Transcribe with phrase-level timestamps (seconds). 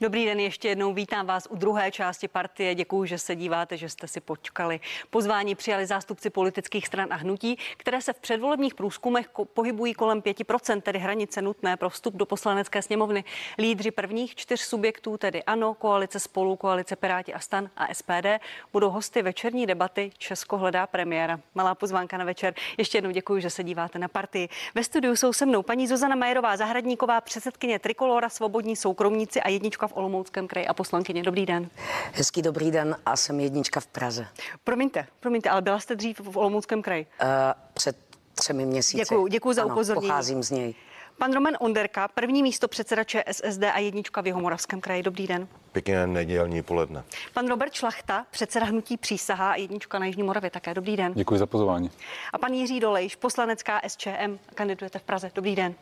[0.00, 2.74] Dobrý den, ještě jednou vítám vás u druhé části partie.
[2.74, 4.80] Děkuji, že se díváte, že jste si počkali.
[5.10, 10.80] Pozvání přijali zástupci politických stran a hnutí, které se v předvolebních průzkumech pohybují kolem 5%,
[10.80, 13.24] tedy hranice nutné pro vstup do poslanecké sněmovny.
[13.58, 18.26] Lídři prvních čtyř subjektů, tedy ANO, koalice spolu, koalice Piráti a Stan a SPD,
[18.72, 21.40] budou hosty večerní debaty Česko hledá premiéra.
[21.54, 22.54] Malá pozvánka na večer.
[22.78, 24.48] Ještě jednou děkuji, že se díváte na partii.
[24.74, 29.85] Ve studiu jsou se mnou paní Zuzana Majerová, zahradníková předsedkyně Trikolora, svobodní soukromníci a jednička
[29.86, 31.22] v Olomouckém kraji a poslankyně.
[31.22, 31.70] Dobrý den.
[32.12, 34.26] Hezký dobrý den a jsem jednička v Praze.
[34.64, 37.06] Promiňte, promiňte, ale byla jste dřív v Olomouckém kraji?
[37.22, 37.28] Uh,
[37.74, 37.96] před
[38.34, 38.96] třemi měsíci.
[38.96, 40.08] Děkuji, děkuji za ano, upozornění.
[40.08, 40.74] Pocházím z něj.
[41.18, 45.02] Pan Roman Onderka, první místo předseda ČSSD a jednička v Jihomoravském kraji.
[45.02, 45.48] Dobrý den.
[45.76, 47.04] Pěkně nedělní poledne.
[47.34, 50.50] Pan Robert Šlachta, předseda hnutí Přísaha a jednička na Jižní Moravě.
[50.50, 51.12] Také dobrý den.
[51.14, 51.90] Děkuji za pozvání.
[52.32, 55.30] A pan Jiří Dolejš, poslanecká SČM, kandidujete v Praze.
[55.34, 55.74] Dobrý den.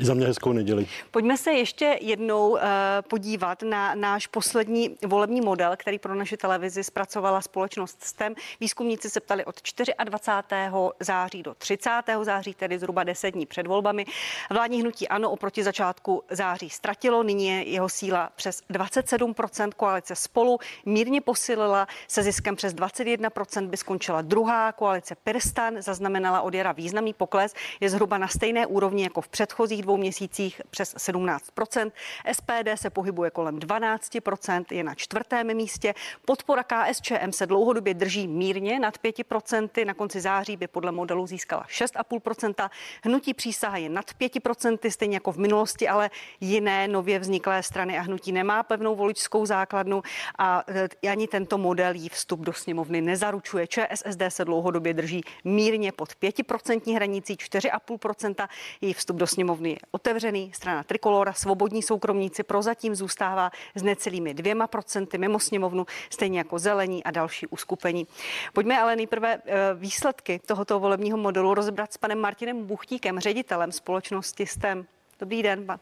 [0.00, 0.86] I za mě hezkou neděli.
[1.10, 2.60] Pojďme se ještě jednou uh,
[3.08, 8.34] podívat na náš poslední volební model, který pro naši televizi zpracovala společnost STEM.
[8.60, 9.60] Výzkumníci se ptali od
[10.04, 10.72] 24.
[11.00, 11.90] září do 30.
[12.22, 14.06] září, tedy zhruba 10 dní před volbami.
[14.50, 19.34] Vládní hnutí ANO oproti začátku září ztratilo, nyní je jeho síla přes 27
[19.76, 26.54] koalice spolu mírně posílila se ziskem přes 21% by skončila druhá koalice Pirstan, zaznamenala od
[26.54, 31.90] jara významný pokles, je zhruba na stejné úrovni jako v předchozích dvou měsících přes 17%.
[32.32, 35.94] SPD se pohybuje kolem 12%, je na čtvrtém místě.
[36.24, 41.66] Podpora KSČM se dlouhodobě drží mírně nad 5%, na konci září by podle modelu získala
[41.68, 42.70] 6,5%.
[43.04, 48.00] Hnutí přísaha je nad 5%, stejně jako v minulosti, ale jiné nově vzniklé strany a
[48.00, 50.02] hnutí nemá pevnou voličskou voličskou základnu
[50.38, 50.64] a
[51.02, 53.66] e, ani tento model jí vstup do sněmovny nezaručuje.
[53.66, 58.48] ČSSD se dlouhodobě drží mírně pod 5% hranicí, 4,5%
[58.80, 60.52] její vstup do sněmovny je otevřený.
[60.54, 67.04] Strana Trikolora, svobodní soukromníci prozatím zůstává s necelými dvěma procenty mimo sněmovnu, stejně jako zelení
[67.04, 68.06] a další uskupení.
[68.52, 69.40] Pojďme ale nejprve e,
[69.74, 74.86] výsledky tohoto volebního modelu rozebrat s panem Martinem Buchtíkem, ředitelem společnosti STEM.
[75.20, 75.66] Dobrý den.
[75.66, 75.78] Pan.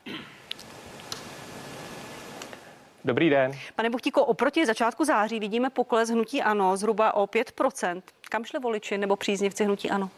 [3.06, 3.52] Dobrý den.
[3.76, 8.02] Pane Buchtíko, oproti začátku září vidíme pokles hnutí ANO zhruba o 5%.
[8.30, 10.10] Kam šli voliči nebo příznivci hnutí ANO?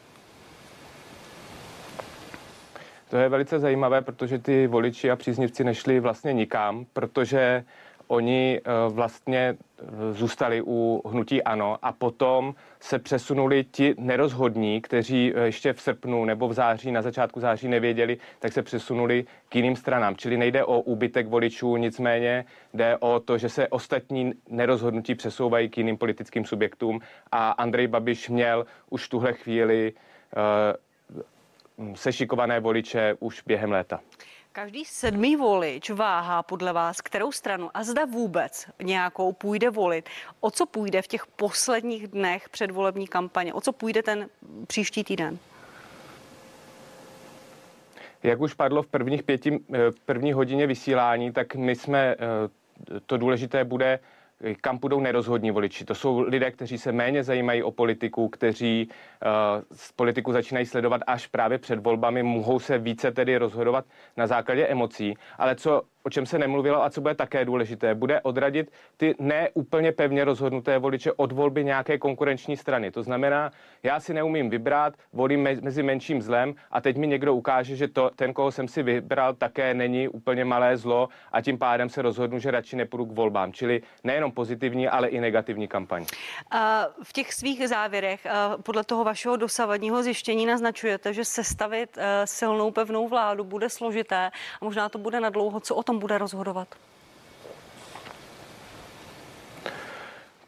[3.11, 7.65] To je velice zajímavé, protože ty voliči a příznivci nešli vlastně nikam, protože
[8.09, 15.33] oni eh, vlastně eh, zůstali u hnutí ANO a potom se přesunuli ti nerozhodní, kteří
[15.35, 19.57] eh, ještě v srpnu nebo v září, na začátku září nevěděli, tak se přesunuli k
[19.57, 20.17] jiným stranám.
[20.17, 25.79] Čili nejde o úbytek voličů, nicméně jde o to, že se ostatní nerozhodnutí přesouvají k
[25.79, 27.01] jiným politickým subjektům
[27.33, 29.93] a Andrej Babiš měl už tuhle chvíli
[31.95, 34.01] sešikované voliče už během léta.
[34.59, 40.09] Každý sedmý volič váhá podle vás, kterou stranu a zda vůbec nějakou půjde volit.
[40.41, 43.53] O co půjde v těch posledních dnech předvolební kampaně?
[43.53, 44.29] O co půjde ten
[44.67, 45.39] příští týden?
[48.23, 52.17] Jak už padlo v prvních pěti, eh, první hodině vysílání, tak my jsme, eh,
[53.07, 53.99] to důležité bude
[54.61, 55.85] kam půjdou nerozhodní voliči.
[55.85, 61.01] To jsou lidé, kteří se méně zajímají o politiku, kteří uh, z politiku začínají sledovat
[61.07, 63.85] až právě před volbami, mohou se více tedy rozhodovat
[64.17, 65.15] na základě emocí.
[65.39, 69.93] Ale co o čem se nemluvilo a co bude také důležité, bude odradit ty neúplně
[69.93, 72.91] pevně rozhodnuté voliče od volby nějaké konkurenční strany.
[72.91, 73.51] To znamená,
[73.83, 78.11] já si neumím vybrat, volím mezi menším zlem a teď mi někdo ukáže, že to,
[78.17, 82.39] ten, koho jsem si vybral, také není úplně malé zlo a tím pádem se rozhodnu,
[82.39, 83.53] že radši nepůjdu k volbám.
[83.53, 86.05] Čili nejenom pozitivní, ale i negativní kampaň.
[87.03, 88.27] V těch svých závěrech
[88.63, 94.31] podle toho vašeho dosavadního zjištění naznačujete, že sestavit silnou pevnou vládu bude složité
[94.61, 95.61] a možná to bude na dlouho.
[95.61, 96.69] Co o tom bude rozhodovat?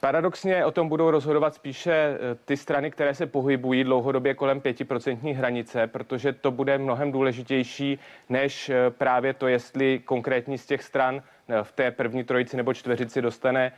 [0.01, 5.35] Paradoxně o tom budou rozhodovat spíše eh, ty strany, které se pohybují dlouhodobě kolem 5%
[5.35, 7.99] hranice, protože to bude mnohem důležitější
[8.29, 12.75] než eh, právě to, jestli konkrétní z těch stran eh, v té první trojici nebo
[12.75, 13.73] čtveřici dostane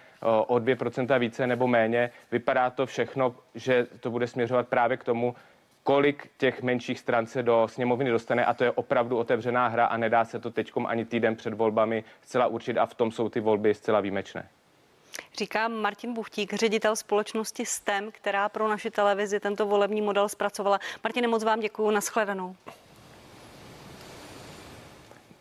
[0.47, 2.11] o 2% více nebo méně.
[2.33, 5.35] Vypadá to všechno, že to bude směřovat právě k tomu,
[5.83, 9.97] kolik těch menších stran se do sněmovny dostane a to je opravdu otevřená hra a
[9.97, 13.41] nedá se to teďkom ani týden před volbami zcela určit a v tom jsou ty
[13.41, 14.49] volby zcela výjimečné.
[15.35, 20.79] Říká Martin Buchtík, ředitel společnosti STEM, která pro naši televizi tento volební model zpracovala.
[21.05, 22.57] Martine, moc vám děkuji, nashledanou.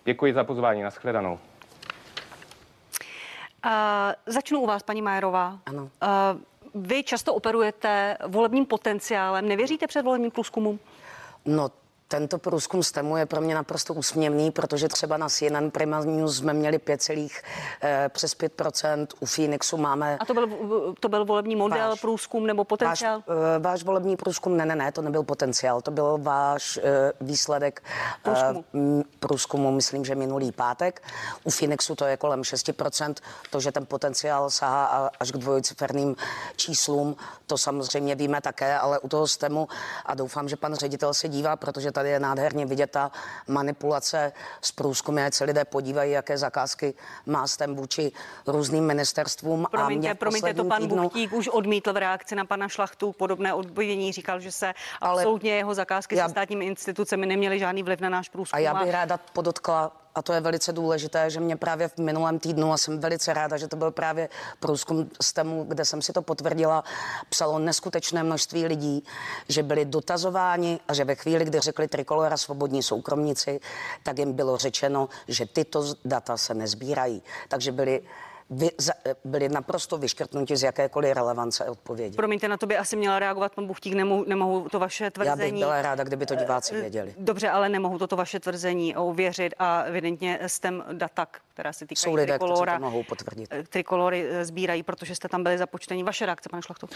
[0.04, 1.40] Děkuji za pozvání, nashledanou.
[3.66, 3.72] Uh,
[4.26, 5.60] začnu u vás, paní Majerová.
[5.66, 5.84] Ano.
[5.84, 6.42] Uh,
[6.76, 9.48] vy často operujete volebním potenciálem.
[9.48, 10.80] Nevěříte před volebním průzkumům?
[11.46, 11.70] No,
[12.12, 16.54] Tento průzkum STEMu je pro mě naprosto úsměvný, protože třeba na CNN Prima News jsme
[16.54, 17.10] měli 5,
[17.84, 20.18] eh, přes 5%, u Phoenixu máme...
[20.18, 20.48] A to byl,
[21.00, 23.24] to byl volební model, váš, průzkum nebo potenciál?
[23.28, 27.12] Váš, eh, váš volební průzkum, ne, ne, ne, to nebyl potenciál, to byl váš eh,
[27.22, 27.84] výsledek
[28.24, 28.66] průzkumu.
[28.76, 31.04] Eh, průzkumu, myslím, že minulý pátek.
[31.44, 33.16] U Phoenixu to je kolem 6%,
[33.50, 36.16] to, že ten potenciál sahá až k dvojciferným
[36.56, 37.16] číslům,
[37.48, 39.68] to samozřejmě víme také, ale u toho STEMu
[40.06, 43.12] a doufám, že pan ředitel se dívá, protože tady je nádherně vidět ta
[43.48, 46.94] manipulace s průzkumy, ať se lidé podívají, jaké zakázky
[47.26, 48.12] má STEM vůči
[48.48, 49.68] různým ministerstvům.
[49.72, 51.04] Promiňte, a promiňte to pan týdnu...
[51.04, 55.56] Buchtík už odmítl v reakci na pana Šlachtu podobné odbojení, říkal, že se ale absolutně
[55.56, 56.28] jeho zakázky já...
[56.28, 58.58] se státními institucemi neměly žádný vliv na náš průzkum.
[58.58, 62.40] A já bych ráda podotkla, a to je velice důležité, že mě právě v minulém
[62.40, 64.30] týdnu, a jsem velice ráda, že to byl právě
[64.60, 66.84] průzkum z tému, kde jsem si to potvrdila,
[67.30, 69.04] psalo neskutečné množství lidí,
[69.50, 73.60] že byli dotazováni a že ve chvíli, kdy řekli trikolora svobodní soukromníci,
[74.04, 77.24] tak jim bylo řečeno, že tyto data se nezbírají.
[77.48, 78.02] Takže byli
[78.52, 78.94] vy, za,
[79.26, 82.16] byli naprosto vyškrtnuti z jakékoliv relevance odpovědi.
[82.16, 85.40] Promiňte, na to by asi měla reagovat pan Buchtík, nemohu, nemohu to vaše tvrzení.
[85.40, 87.14] Já bych byla ráda, kdyby to diváci eh, věděli.
[87.18, 92.26] Dobře, ale nemohu toto vaše tvrzení ověřit a evidentně s tím data, která se lidé,
[92.26, 93.50] trikolora, to mohou potvrdit.
[93.52, 96.04] Eh, trikolory eh, sbírají, protože jste tam byli započtení.
[96.04, 96.88] Vaše reakce, pane Šlachtu?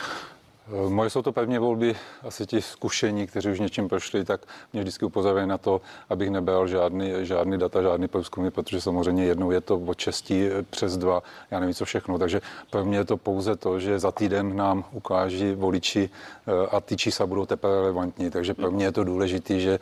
[0.68, 4.42] Eh, moje jsou to pevně volby, asi ti zkušení, kteří už něčím prošli, tak
[4.74, 9.52] mě vždycky upozorňují na to, abych nebral žádný, žádný data, žádný průzkumy, protože samozřejmě jednou
[9.52, 12.18] je to od 6 eh, přes dva, já nevím co všechno.
[12.18, 16.10] Takže pro mě je to pouze to, že za týden nám ukáží voliči
[16.48, 18.30] eh, a ty čísla budou teprve relevantní.
[18.30, 19.80] Takže pro mě je to důležité, že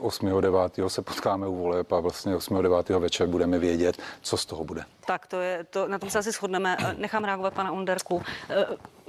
[0.00, 0.40] 8.
[0.40, 0.60] 9.
[0.88, 2.62] se potkáme u voleb a vlastně 8.
[2.62, 2.88] 9.
[2.88, 4.84] večer budeme vědět, co z toho bude.
[5.04, 6.76] Tak to je, to, na tom se asi shodneme.
[6.96, 8.22] Nechám reagovat pana Onderku.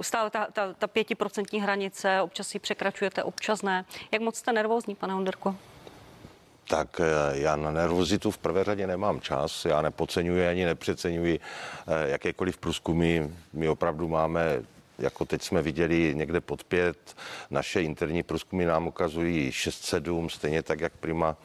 [0.00, 3.84] Stále ta, ta, ta pětiprocentní hranice, občas ji překračujete, občas ne.
[4.12, 5.56] Jak moc jste nervózní, pane Onderko?
[6.68, 12.10] Tak eh, já na nervozitu v prvé řadě nemám čas, já nepodceňuji ani nepřeceňuji eh,
[12.10, 13.20] jakékoliv průzkumy.
[13.52, 14.62] My opravdu máme
[14.98, 17.16] jako teď jsme viděli někde pod pět.
[17.50, 21.36] Naše interní průzkumy nám ukazují 6-7, stejně tak, jak Prima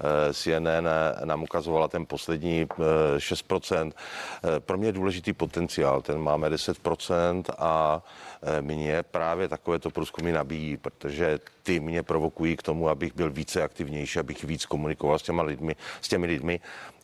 [0.00, 0.88] eh, CNN
[1.24, 2.66] nám ukazovala ten poslední
[3.16, 3.92] 6%.
[4.58, 8.02] Pro mě je důležitý potenciál, ten máme 10% a
[8.60, 14.18] mě právě takovéto průzkumy nabíjí, protože ty mě provokují k tomu, abych byl více aktivnější,
[14.18, 16.60] abych víc komunikoval s těma lidmi, s těmi lidmi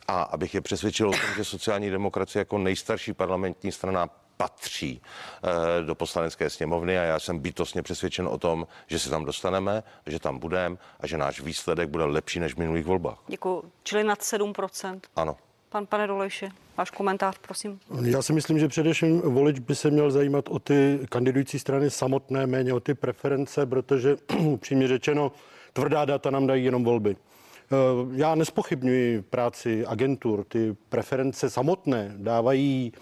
[0.09, 4.09] a abych je přesvědčil o tom, že sociální demokracie jako nejstarší parlamentní strana
[4.39, 5.03] patří
[5.81, 9.83] e, do poslanecké sněmovny a já jsem bytostně přesvědčen o tom, že se tam dostaneme,
[10.07, 13.19] že tam budeme a že náš výsledek bude lepší než v minulých volbách.
[13.29, 13.63] Děkuji.
[13.83, 15.01] Čili nad 7%.
[15.17, 15.37] Ano.
[15.69, 17.81] Pan, pane Dolejši, váš komentář, prosím.
[18.03, 22.47] Já si myslím, že především volič by se měl zajímat o ty kandidující strany samotné,
[22.47, 25.33] méně o ty preference, protože upřímně řečeno,
[25.73, 27.17] tvrdá data nám dají jenom volby.
[27.17, 27.77] Eh,
[28.13, 32.93] já nespochybnuji práci agentur, ty preference samotné dávají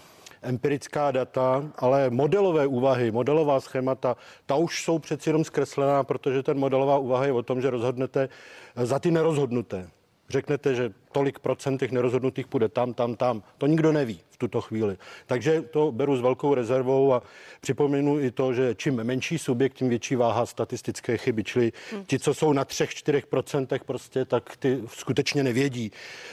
[0.47, 4.17] empirická data, ale modelové úvahy, modelová schémata,
[4.47, 8.29] ta už jsou přeci jenom zkreslená, protože ten modelová úvaha je o tom, že rozhodnete
[8.77, 9.89] za ty nerozhodnuté
[10.29, 13.43] řeknete, že tolik procent těch nerozhodnutých půjde tam, tam, tam.
[13.59, 14.97] To nikdo neví v tuto chvíli.
[15.27, 17.23] Takže to beru s velkou rezervou a
[17.61, 21.45] připomenu i to, že čím menší subjekt, tím větší váha statistické chyby.
[21.45, 21.73] Čili
[22.07, 25.93] ti, co jsou na třech, čtyřech procentech prostě, tak ty skutečně nevědí.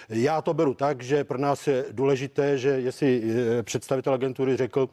[0.10, 4.90] Já to beru tak, že pro nás je důležité, že jestli eh, představitel agentury řekl,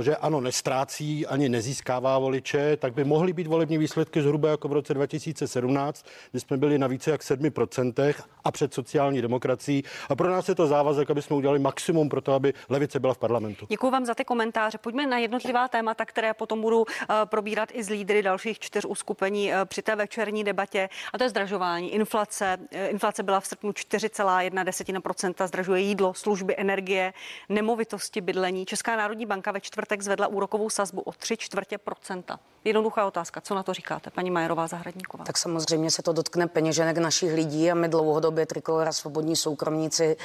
[0.00, 4.72] že ano, nestrácí ani nezískává voliče, tak by mohly být volební výsledky zhruba jako v
[4.72, 8.14] roce 2017, kdy jsme byli na více jak 7%
[8.44, 9.84] a před sociální demokracií.
[10.08, 13.14] A pro nás je to závazek, aby jsme udělali maximum pro to, aby levice byla
[13.14, 13.66] v parlamentu.
[13.68, 14.78] Děkuji vám za ty komentáře.
[14.78, 16.86] Pojďme na jednotlivá témata, které potom budu uh,
[17.24, 20.88] probírat i s lídry dalších čtyř uskupení uh, při té večerní debatě.
[21.12, 22.56] A to je zdražování, inflace.
[22.88, 27.12] Inflace byla v srpnu 4,1%, zdražuje jídlo, služby, energie,
[27.48, 28.66] nemovitosti, bydlení.
[28.66, 32.38] Česká národní banka ve čtvrtek zvedla úrokovou sazbu o 3 čtvrtě procenta.
[32.64, 35.24] Jednoduchá otázka, co na to říkáte, paní Majerová Zahradníková?
[35.24, 40.16] Tak samozřejmě se to dotkne peněženek našich lidí a my dlouhodobě Trikolora Svobodní soukromníci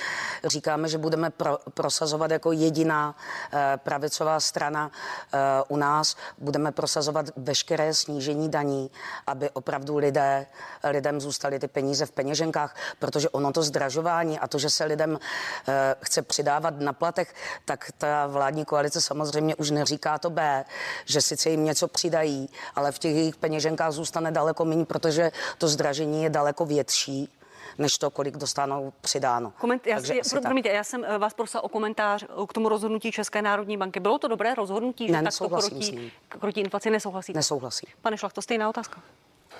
[0.46, 3.15] říkáme, že budeme pro, prosazovat jako jediná
[3.53, 4.91] eh, pravicová strana
[5.34, 8.91] eh, u nás, budeme prosazovat veškeré snížení daní,
[9.27, 10.46] aby opravdu lidé,
[10.84, 15.19] lidem zůstaly ty peníze v peněženkách, protože ono to zdražování a to, že se lidem
[15.67, 17.34] eh, chce přidávat na platech,
[17.65, 19.16] tak ta vládní koalice samozřejmě
[19.57, 20.65] už neříká to B,
[21.05, 25.67] že sice jim něco přidají, ale v těch jejich peněženkách zůstane daleko méně, protože to
[25.67, 27.29] zdražení je daleko větší
[27.77, 29.53] než to, kolik dostanou přidáno.
[29.57, 33.41] Koment, já, já, promiňte, já jsem eh, vás prosila o komentář k tomu rozhodnutí České
[33.41, 34.00] národní banky.
[34.00, 36.89] Bylo to dobré rozhodnutí, ne, že takto krotí, krotí inflaci?
[36.89, 37.33] Nesouhlasí?
[37.33, 37.88] Nesouhlasí.
[38.01, 39.01] Pane Šlachto, stejná otázka.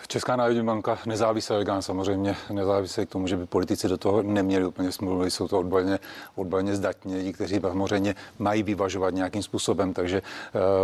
[0.08, 4.66] Česká národní banka nezávisí orgán samozřejmě, nezávisí k tomu, že by politici do toho neměli
[4.66, 6.00] úplně smluvy, jsou to odborně,
[6.36, 10.22] odborně zdatní lidi, kteří samozřejmě mají vyvažovat nějakým způsobem, takže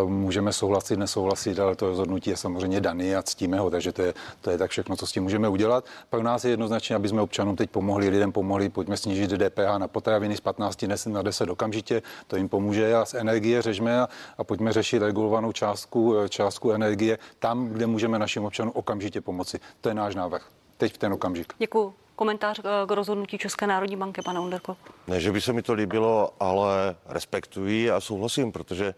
[0.04, 4.02] uh, můžeme souhlasit, nesouhlasit, ale to rozhodnutí je samozřejmě daný a ctíme ho, takže to
[4.02, 5.86] je, to je tak všechno, co s tím můžeme udělat.
[6.10, 9.88] Pak nás je jednoznačně, aby jsme občanům teď pomohli, lidem pomohli, pojďme snížit DPH na
[9.88, 14.44] potraviny z 15 na 10 okamžitě, to jim pomůže a z energie řežme a, a
[14.44, 19.60] pojďme řešit regulovanou částku, eh, částku energie tam, kde můžeme našim občanům okamžitě pomoci.
[19.82, 20.50] To je náš návrh.
[20.78, 21.54] Teď v ten okamžik.
[21.58, 21.94] Děkuji.
[22.16, 24.78] Komentář eh, k rozhodnutí České národní banky, pane Underko.
[25.08, 28.94] Ne, že by se mi to líbilo, ale respektuji a souhlasím, protože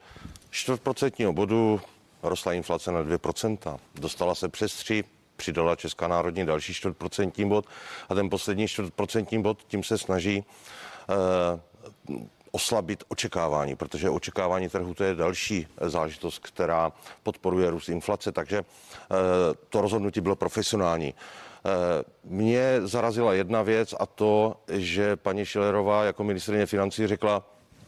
[0.49, 1.81] čtvrtprocentního bodu
[2.23, 3.79] rostla inflace na 2%.
[3.95, 5.03] Dostala se přes 3,
[5.35, 7.65] přidala Česká národní další čtvrtprocentní bod
[8.09, 10.43] a ten poslední čtvrtprocentní bod tím se snaží
[12.09, 12.19] uh,
[12.55, 16.91] oslabit očekávání, protože očekávání trhu to je další záležitost, která
[17.23, 18.65] podporuje růst inflace, takže uh,
[19.69, 21.13] to rozhodnutí bylo profesionální.
[21.13, 27.43] Uh, mě zarazila jedna věc a to, že paní Šilerová jako ministrině financí řekla,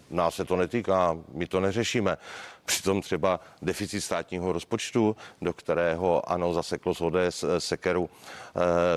[0.10, 2.18] nás se to netýká, my to neřešíme.
[2.68, 8.10] Přitom třeba deficit státního rozpočtu, do kterého ano zaseklo z ODS eh, sekeru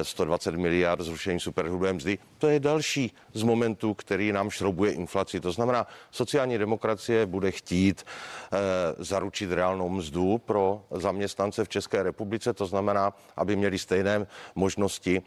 [0.02, 5.40] 120 eh, miliard zrušení superhrubé mzdy, to je další z momentů, který nám šroubuje inflaci.
[5.40, 12.52] To znamená, sociální demokracie bude chtít e, zaručit reálnou mzdu pro zaměstnance v České republice,
[12.52, 15.22] to znamená, aby měli stejné možnosti,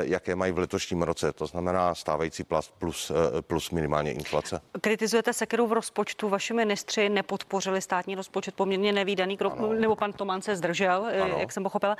[0.00, 4.60] jaké mají v letošním roce, to znamená stávající plast plus, plus minimálně inflace.
[4.80, 9.72] Kritizujete sekeru v rozpočtu, vaši ministři nepodpořili státní rozpočet, poměrně nevýdaný krok, ano.
[9.72, 11.38] nebo pan Toman se zdržel, ano.
[11.38, 11.96] jak jsem pochopila,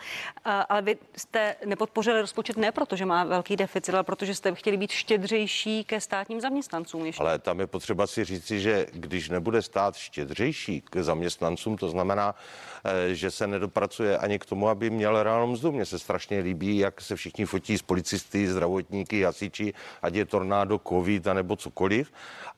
[0.69, 4.77] ale vy jste nepodpořili rozpočet ne proto, že má velký deficit, ale protože jste chtěli
[4.77, 7.07] být štědřejší ke státním zaměstnancům.
[7.07, 7.23] Ještě.
[7.23, 12.35] Ale tam je potřeba si říci, že když nebude stát štědřejší k zaměstnancům, to znamená,
[12.85, 15.73] eh, že se nedopracuje ani k tomu, aby měl reálnou mzdu.
[15.73, 20.81] Mně se strašně líbí, jak se všichni fotí s policisty, zdravotníky, hasiči, ať je tornádo,
[20.89, 22.13] covid a nebo cokoliv.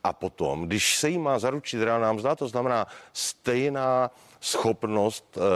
[0.04, 5.48] A potom, když se jí má zaručit reálná mzda, to znamená stejná schopnost uh, uh,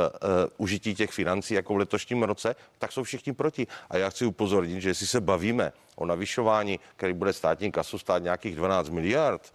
[0.56, 3.66] užití těch financí jako v letošním roce, tak jsou všichni proti.
[3.90, 8.22] A já chci upozornit, že jestli se bavíme o navyšování, který bude státní kasu stát
[8.22, 9.52] nějakých 12 miliard,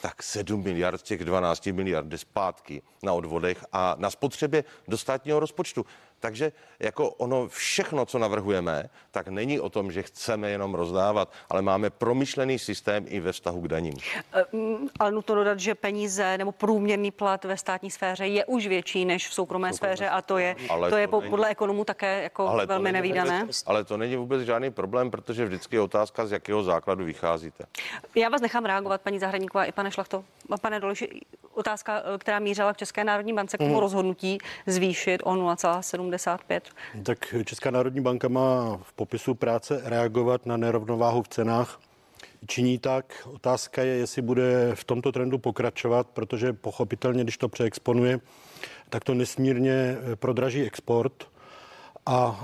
[0.00, 4.98] tak 7 miliard z těch 12 miliard jde zpátky na odvodech a na spotřebě do
[4.98, 5.86] státního rozpočtu.
[6.24, 11.62] Takže jako ono všechno, co navrhujeme, tak není o tom, že chceme jenom rozdávat, ale
[11.62, 13.94] máme promyšlený systém i ve vztahu k daním.
[14.32, 18.66] Eh, mm, ale nutno dodat, že peníze nebo průměrný plat ve státní sféře je už
[18.66, 21.52] větší než v soukromé, soukromé sféře a to je, ale to je to podle není,
[21.52, 23.46] ekonomů také jako ale velmi nevýdané.
[23.66, 27.64] Ale to není vůbec žádný problém, protože vždycky je otázka, z jakého základu vycházíte.
[28.14, 30.24] Já vás nechám reagovat, paní Zahradníková i pane Šlachto.
[30.60, 31.20] Pane Doliši,
[31.54, 33.80] otázka, eh, která mířila k České národní bance k tomu mm.
[33.80, 35.36] rozhodnutí zvýšit o
[36.16, 36.60] 0,75.
[37.02, 41.80] Tak Česká národní banka má v popisu práce reagovat na nerovnováhu v cenách.
[42.46, 43.28] Činí tak.
[43.32, 48.20] Otázka je, jestli bude v tomto trendu pokračovat, protože pochopitelně, když to přeexponuje,
[48.90, 51.33] tak to nesmírně prodraží export
[52.06, 52.40] a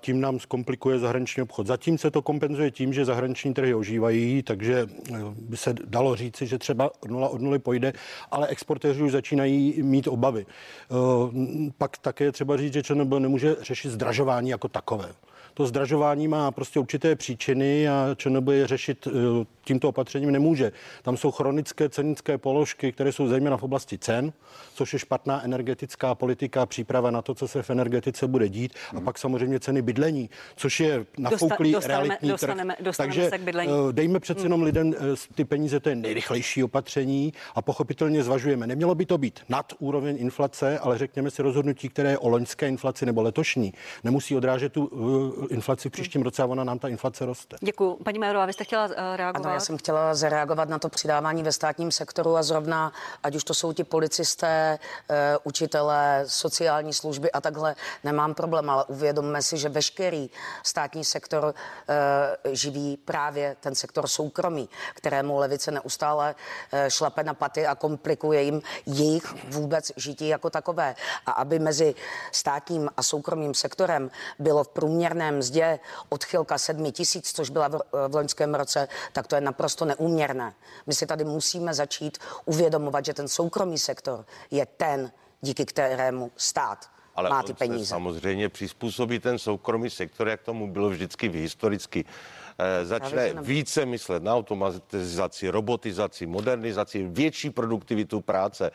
[0.00, 1.66] tím nám zkomplikuje zahraniční obchod.
[1.66, 6.46] Zatím se to kompenzuje tím, že zahraniční trhy ožívají, takže e, by se dalo říci,
[6.46, 7.92] že třeba nula od nuly pojde,
[8.30, 10.46] ale exportéři už začínají mít obavy.
[10.46, 15.08] E, pak také třeba říct, že ČNB nemůže řešit zdražování jako takové.
[15.58, 19.10] To zdražování má prostě určité příčiny a ČNB je řešit e,
[19.64, 20.72] tímto opatřením nemůže.
[21.02, 24.32] Tam jsou chronické cenické položky, které jsou zejména v oblasti cen,
[24.74, 28.74] což je špatná energetická politika, příprava na to, co se v energetice bude dít.
[28.90, 28.98] Hmm.
[28.98, 32.84] A pak samozřejmě ceny bydlení, což je nafouklý Dosta, realitní dostaneme, trh.
[32.84, 33.72] Dostaneme Takže se k bydlení.
[33.72, 34.66] Eh, dejme přece jenom hmm.
[34.66, 38.66] lidem eh, ty peníze, to je nejrychlejší opatření a pochopitelně zvažujeme.
[38.66, 42.68] Nemělo by to být nad úroveň inflace, ale řekněme si rozhodnutí, které je o loňské
[42.68, 43.72] inflaci nebo letošní,
[44.04, 44.90] nemusí odrážet tu
[45.50, 47.56] inflaci v příštím roce a ona nám ta inflace roste.
[47.60, 47.96] Děkuji.
[48.04, 49.46] Paní Majerová, vy jste chtěla uh, reagovat?
[49.46, 53.44] Ano, já jsem chtěla zareagovat na to přidávání ve státním sektoru a zrovna, ať už
[53.44, 54.78] to jsou ti policisté,
[55.10, 57.74] eh, učitelé, sociální služby a takhle,
[58.04, 60.30] nemám problém, ale uvědomme si, že veškerý
[60.62, 61.54] státní sektor
[61.88, 66.34] eh, živí právě ten sektor soukromý, kterému levice neustále
[66.72, 70.94] eh, šlape na paty a komplikuje jim jejich vůbec žití jako takové.
[71.26, 71.94] A aby mezi
[72.32, 75.78] státním a soukromým sektorem bylo v průměrném mzdě
[76.08, 80.54] odchylka 7 tisíc, což byla v, v loňském roce, tak to je naprosto neúměrné.
[80.86, 86.78] My si tady musíme začít uvědomovat, že ten soukromý sektor je ten, díky kterému stát
[87.18, 87.86] ale má ty peníze.
[87.86, 92.04] samozřejmě přizpůsobí ten soukromý sektor, jak tomu bylo vždycky v historicky.
[92.58, 98.70] Eh, začne více myslet na automatizaci, robotizaci, modernizaci, větší produktivitu práce.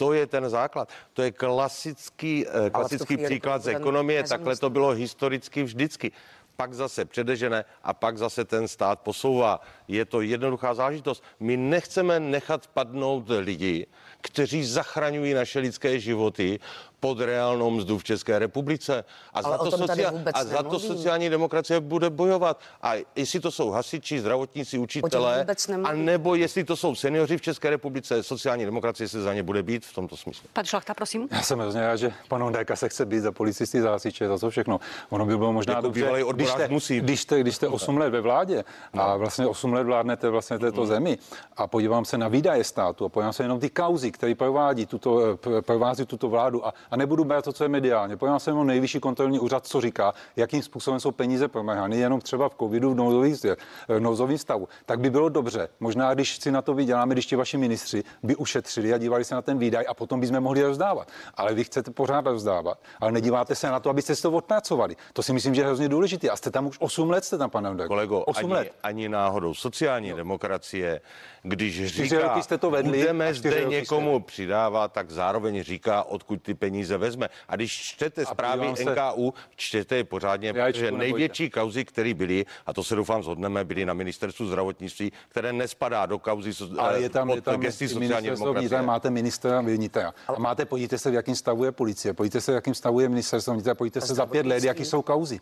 [0.00, 0.88] To je ten základ.
[1.12, 4.24] To je klasický, eh, klasický příklad z ekonomie.
[4.24, 6.12] Takhle to bylo historicky vždycky.
[6.56, 9.60] Pak zase předežene a pak zase ten stát posouvá.
[9.88, 11.24] Je to jednoduchá záležitost.
[11.40, 13.86] My nechceme nechat padnout lidi,
[14.20, 16.60] kteří zachraňují naše lidské životy
[17.00, 19.04] pod reálnou mzdu v České republice.
[19.34, 22.60] A, Ale za to, vůbec a za to sociální demokracie bude bojovat.
[22.82, 25.46] A jestli to jsou hasiči, zdravotníci, učitelé,
[25.84, 29.62] a nebo jestli to jsou seniori v České republice, sociální demokracie se za ně bude
[29.62, 30.48] být v tomto smyslu.
[30.52, 31.28] Pan Šlachta, prosím.
[31.30, 34.38] Já jsem hrozně rád, že pan Ondéka se chce být za policisty, za hasiče, za
[34.38, 34.80] co všechno.
[35.10, 37.00] Ono by bylo možná Jako dobře, když jste, musí.
[37.00, 40.86] když, jste, když jste 8 let ve vládě a vlastně 8 let vládnete vlastně této
[40.86, 41.18] zemi
[41.56, 45.38] a podívám se na výdaje státu a podívám se jenom ty kauzy, které provádí tuto,
[45.58, 48.16] eh, provází tuto vládu a, a nebudu brát to, co je mediálně.
[48.16, 52.48] Podívám se jenom nejvyšší kontrolní úřad, co říká, jakým způsobem jsou peníze promrhány, jenom třeba
[52.48, 53.56] v covidu v nouzovém,
[53.88, 54.68] v nouzovém stavu.
[54.86, 58.36] Tak by bylo dobře, možná když si na to vyděláme, když ti vaši ministři by
[58.36, 61.08] ušetřili a dívali se na ten výdaj a potom bychom mohli rozdávat.
[61.34, 64.96] Ale vy chcete pořád rozdávat, ale nedíváte se na to, abyste si to odpracovali.
[65.12, 66.28] To si myslím, že je hrozně důležité.
[66.28, 67.86] A jste tam už 8 let, jste tam, pane.
[67.86, 68.72] Kolego, 8 ani, let.
[68.82, 69.54] ani náhodou.
[69.54, 71.00] Sociální demokracie,
[71.42, 76.96] když říká, jste to vedli budeme zde někomu přidávat, tak zároveň říká, odkud ty peníze
[76.96, 77.28] vezme.
[77.48, 82.44] A když čtete zprávy se- NKU, čtete je pořádně, Já protože největší kauzy, které byly,
[82.66, 86.98] a to se doufám zhodneme, byly na ministerstvu zdravotnictví, které nespadá do kauzy so, Ale
[86.98, 88.82] eh, je tam, pod je tam gesty sociální demokracie.
[88.82, 90.14] máte ministra vnitra.
[90.28, 93.08] A máte, podívejte se, v jakém stavu je policie, podívejte se, v jakém stavu je
[93.08, 95.40] ministerstvo vnitra, podívejte se za pět let, jaký jsou kauzy.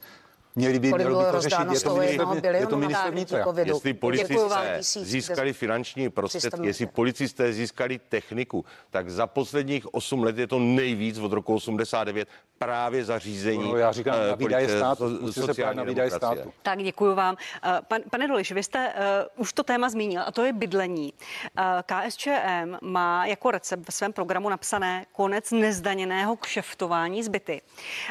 [0.57, 3.45] Měli by, mělo by to řešit, je z to toho minister, je to minister vnitra.
[3.64, 10.38] Jestli policisté získali finanční prostředky, 300 jestli policisté získali techniku, tak za posledních 8 let
[10.38, 12.28] je to nejvíc od roku 89
[12.59, 15.33] právě zařízení No, já říkám, eh, na výdaje státu.
[15.33, 16.52] se na výdaje státu.
[16.62, 17.37] Tak děkuji vám.
[17.64, 18.93] Eh, Pan, pane Doliš, vy jste
[19.37, 21.12] uh, už to téma zmínil a to je bydlení.
[21.12, 27.62] Uh, KSČM má jako recept ve svém programu napsané konec nezdaněného kšeftování zbyty.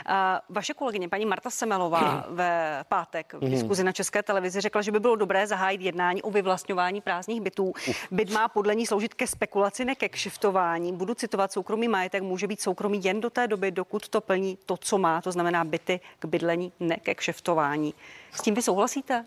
[0.10, 0.14] Uh,
[0.50, 5.00] vaše kolegyně paní Marta Semelová ve pátek v diskuzi na České televizi řekla, že by
[5.00, 7.74] bylo dobré zahájit jednání o vyvlastňování prázdných bytů.
[8.12, 10.94] Byt má podle ní sloužit ke spekulaci, ne ke kšeftování.
[10.94, 14.78] Budu citovat, soukromý majetek může být soukromý jen do té doby, dokud to plní to,
[14.78, 17.94] co má, to znamená byty k bydlení, ne ke kšeftování.
[18.34, 19.26] S tím vy souhlasíte?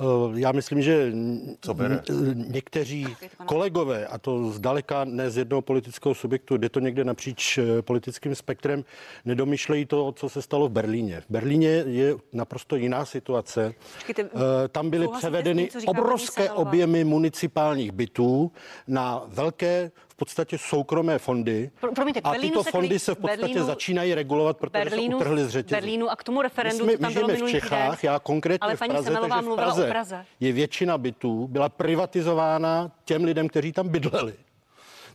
[0.00, 1.12] Eh, Já myslím, že
[1.60, 2.02] Co bere?
[2.10, 3.06] n- někteří
[3.46, 8.34] kolegové, a to zdaleka ne z jednoho politického subjektu, jde to někde napříč eh, politickým
[8.34, 8.84] spektrem,
[9.24, 11.20] nedomýšlejí to, co se stalo v Berlíně.
[11.20, 13.74] V Berlíně je naprosto jiná situace.
[13.94, 18.52] Počkejte, Eh, Tam byly převedeny tím, obrovské objemy municipálních bytů
[18.86, 21.70] na velké podstatě soukromé fondy.
[21.80, 25.18] Pro- promiňte, v a tyto se fondy se v podstatě Berlínu- začínají regulovat, protože Berlínu,
[25.18, 25.80] se utrhly z řetězu.
[25.80, 28.78] Berlínu a k tomu referendu, my jsme, tam bylo v Čechách, já konkrétně Ale v
[28.78, 30.24] paní Praze, Semelová takže v mluvila Praze, o Praze.
[30.40, 34.34] je většina bytů byla privatizována těm lidem, kteří tam bydleli.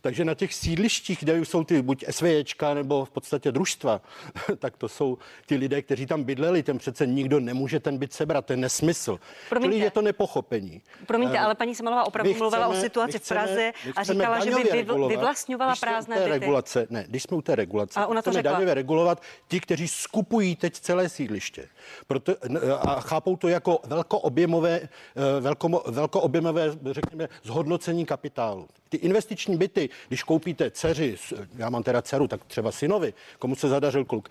[0.02, 4.00] Takže na těch sídlištích, kde jsou ty buď SVJčka nebo v podstatě družstva,
[4.58, 6.62] tak to jsou ty lidé, kteří tam bydleli.
[6.62, 9.18] Těm přece nikdo nemůže ten byt sebrat, to je nesmysl.
[9.48, 9.72] Promiňte.
[9.74, 10.82] Čili je to nepochopení.
[11.06, 14.02] Promiňte, Eh, ale paní Semelová opravdu my mluvila o chceme- situaci my v Praze a
[14.02, 15.08] chceme říkala, že by regulovat.
[15.10, 16.28] vyvlastňovala prázdné byty.
[16.30, 18.52] regulace, ne, když jsme u té regulace, Ale ona to chceme řekla.
[18.52, 21.68] daňově regulovat ti, kteří skupují teď celé sídliště.
[22.06, 22.32] Proto,
[22.80, 28.68] a chápou to jako velkoobjemové, eh, velko, velkoobjemové, řekněme, zhodnocení kapitálu.
[28.88, 31.16] Ty investiční byty, když koupíte dceři,
[31.56, 34.28] já mám teda dceru, tak třeba synovi, komu se zadařil kluk,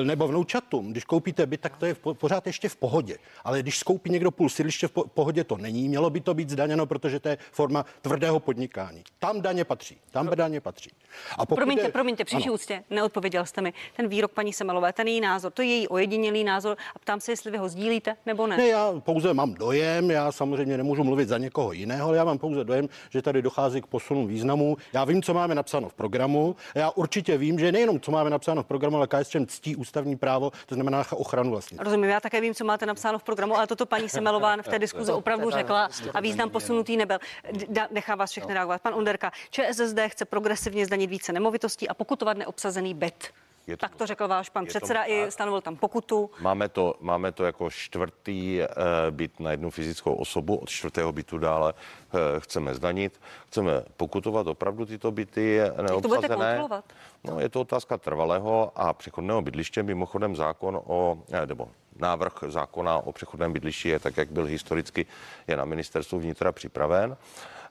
[0.00, 3.16] eh, nebo vnoučatům, když koupíte byt, tak to je pořád ještě v pohodě.
[3.44, 5.88] Ale když skoupí někdo půl sídliště v po- pohodě, to není.
[5.88, 9.02] Mělo by to být zdaněno, protože to je forma tvrdého podnikání.
[9.18, 9.96] Tam daně patří.
[10.10, 10.90] Tam daně patří.
[11.38, 12.52] A pokud Promiňte, je- promiňte, Ano.
[12.52, 13.72] úctě, neodpověděl jste mi.
[13.96, 17.32] Ten výrok paní Semelové, ten její názor, to je její ojedinělý názor a ptám se,
[17.32, 18.56] jestli vy ho sdílíte nebo ne.
[18.56, 22.38] Ne, já pouze mám dojem, já samozřejmě nemůžu mluvit za někoho jiného, ale já mám
[22.38, 24.76] pouze dojem, že tady dochází k posunu významu.
[24.92, 26.56] Já vím, co máme napsáno v programu.
[26.74, 30.16] a Já určitě vím, že nejenom co máme napsáno v programu, ale KSČM ctí ústavní
[30.16, 31.84] právo, to znamená ochranu vlastnictví.
[31.84, 34.78] Rozumím, já také vím, co máte napsáno v programu, ale toto paní Semelová v té
[34.86, 37.18] diskuzi opravdu řekla a význam posunutý nebyl.
[37.90, 38.82] Nechám vás všechny reagovat.
[38.82, 43.30] Pan Underka, ČSSD chce progresivně zdanit více nemovitostí a pokutovat neobsazený byt.
[43.66, 46.30] Je to Tak to řekl váš pan je předseda i stanovil tam pokutu.
[46.40, 48.68] Máme to, máme to jako čtvrtý e,
[49.10, 51.74] byt na jednu fyzickou osobu, od čtvrtého bytu dále
[52.36, 56.36] e, chceme zdanit, chceme pokutovat opravdu tyto byty to budete neobsazené.
[56.36, 56.84] kontrolovat?
[57.24, 62.98] No, je to otázka trvalého a přechodného bydliště, mimochodem zákon o, eh, nebo návrh zákona
[62.98, 65.06] o přechodném bydlišti je tak, jak byl historicky,
[65.48, 67.16] je na ministerstvu vnitra připraven.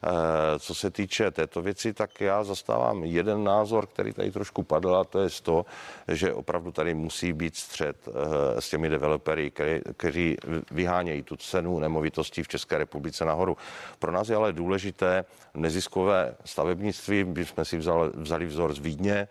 [0.04, 4.96] Eh, co se týče této věci, tak já zastávám jeden názor, který tady trošku padl,
[4.96, 5.66] a to je to,
[6.08, 9.52] že opravdu tady musí být střed eh, s těmi developery,
[9.96, 10.36] kteří
[10.70, 13.56] vyhánějí tu cenu nemovitostí v České republice nahoru.
[13.98, 19.28] Pro nás je ale důležité neziskové stavebnictví, jsme si vzali, vzali vzor z Vídně,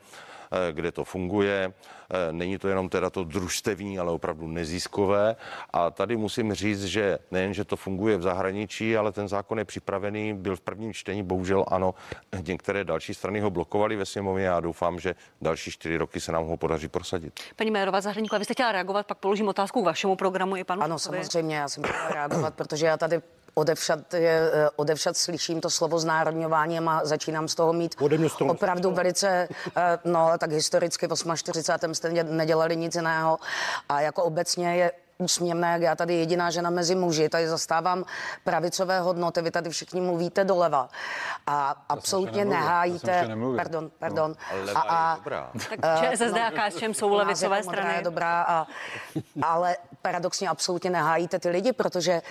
[0.72, 1.74] kde to funguje.
[2.14, 5.36] Eh, není to jenom teda to družstevní, ale opravdu neziskové.
[5.74, 9.66] A tady musím říct, že nejen, že to funguje v zahraničí, ale ten zákon je
[9.66, 11.94] připravený, byl v prvním čtení, bohužel ano,
[12.48, 16.46] některé další strany ho blokovali ve sněmovně a doufám, že další čtyři roky se nám
[16.46, 17.40] ho podaří prosadit.
[17.56, 20.82] Paní Mérová Zahradníková, vy jste chtěla reagovat, pak položím otázku k vašemu programu i panu.
[20.82, 23.22] Ano, samozřejmě, já jsem chtěla reagovat, protože já tady
[23.54, 28.92] odevšat, je, eh, odevšat slyším to slovo znárodňování a začínám z toho mít toho opravdu
[28.92, 31.96] velice, eh, no tak historicky v 48.
[31.96, 33.40] jste nedělali nic jiného
[33.90, 38.04] a jako obecně je úsměvné, jak já tady jediná žena mezi muži, tady zastávám
[38.44, 40.90] pravicové hodnoty, vy tady všichni mluvíte doleva
[41.48, 44.36] a absolutně nehájíte, pardon, pardon.
[44.66, 45.52] No, a, a, dobrá.
[45.70, 45.80] Tak
[46.12, 47.94] ČSSD a KSČM jsou levicové strany.
[47.96, 48.68] Je dobrá, a,
[49.42, 52.22] ale paradoxně absolutně nehájíte ty lidi, protože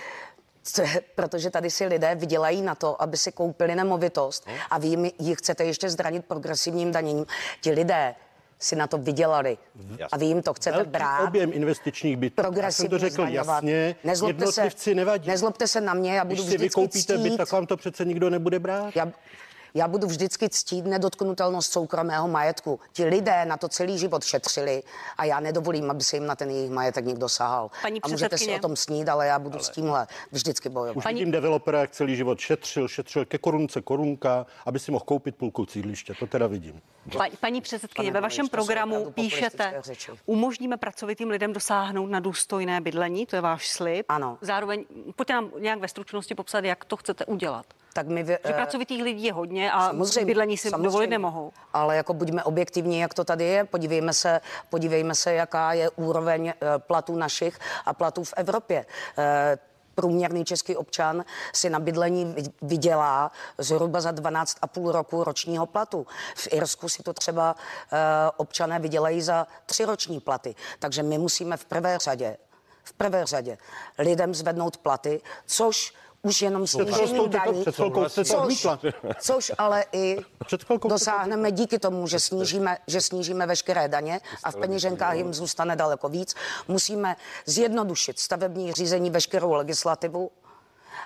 [1.15, 4.53] protože tady si lidé vydělají na to, aby si koupili nemovitost no.
[4.69, 7.25] a vy jim chcete ještě zdranit progresivním daněním.
[7.61, 8.15] Ti lidé
[8.59, 9.57] si na to vydělali.
[9.75, 10.05] Jasně.
[10.11, 11.27] A vy jim to chcete Velký brát.
[11.27, 12.43] objem investičních bytů.
[12.61, 13.63] Já jsem to řekl zdaňovat.
[13.63, 13.95] jasně.
[14.03, 15.29] Nezlobte se, nevadí.
[15.29, 18.29] Nezlobte se na mě, já budu Když si vykoupíte byt, tak vám to přece nikdo
[18.29, 18.95] nebude brát.
[18.95, 19.11] Já,
[19.73, 22.79] já budu vždycky ctít nedotknutelnost soukromého majetku.
[22.93, 24.83] Ti lidé na to celý život šetřili
[25.17, 27.71] a já nedovolím, aby se jim na ten jejich majetek někdo sahal.
[27.81, 29.63] Paní a můžete si o tom snít, ale já budu ale...
[29.63, 30.97] s tímhle vždycky bojovat.
[30.97, 31.19] Už Paní...
[31.19, 35.65] vidím developera, jak celý život šetřil, šetřil ke korunce korunka, aby si mohl koupit půlku
[35.65, 36.13] sídliště.
[36.19, 36.81] To teda vidím.
[37.17, 39.81] Pa, paní předsedkyně, ve vašem programu píšete,
[40.25, 44.05] umožníme pracovitým lidem dosáhnout na důstojné bydlení, to je váš slib.
[44.09, 44.37] Ano.
[44.41, 48.25] Zároveň pojďte nám nějak ve stručnosti popsat, jak to chcete udělat tak my...
[48.25, 51.51] Že pracovitých lidí je hodně a samozřejmě, bydlení si samozřejmě, dovolit nemohou.
[51.73, 53.63] Ale jako buďme objektivní, jak to tady je.
[53.63, 58.85] Podívejme se, podívejme se, jaká je úroveň eh, platů našich a platů v Evropě
[59.17, 59.57] eh,
[59.95, 66.07] průměrný český občan si na bydlení vydělá zhruba za 12,5 roku ročního platu.
[66.35, 67.55] V Irsku si to třeba
[68.37, 70.55] občané vydělají za tři roční platy.
[70.79, 72.37] Takže my musíme v prvé řadě
[72.83, 73.57] v prvé řadě
[73.97, 77.65] lidem zvednout platy, což už jenom snížením daní,
[78.23, 78.67] což,
[79.19, 80.17] což ale i
[80.89, 86.09] dosáhneme díky tomu, že snížíme, že snížíme veškeré daně a v peněženkách jim zůstane daleko
[86.09, 86.35] víc.
[86.67, 90.31] Musíme zjednodušit stavební řízení veškerou legislativu,